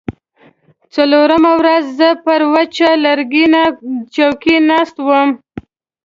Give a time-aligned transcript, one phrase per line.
[0.95, 3.65] څلورمه ورځ زه پر وچه لرګینۍ
[4.13, 5.29] څوکۍ ناسته وم.